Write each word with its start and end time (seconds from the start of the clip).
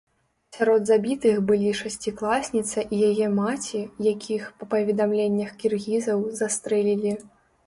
Сярод 0.55 0.85
забітых 0.89 1.35
былі 1.51 1.73
шасцікласніца 1.81 2.79
і 2.85 2.97
яе 3.09 3.27
маці, 3.35 3.83
якіх, 4.09 4.49
па 4.63 4.69
паведамленнях 4.73 5.53
кіргізаў, 5.61 6.27
застрэлілі. 6.43 7.13